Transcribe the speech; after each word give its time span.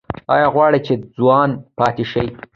ایا 0.33 0.47
غواړئ 0.53 0.79
چې 0.85 0.93
ځوان 1.15 1.49
پاتې 1.77 2.05
شئ؟ 2.11 2.27